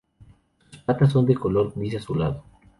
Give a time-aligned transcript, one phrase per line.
[0.71, 2.43] Sus patas son de color gris azulado.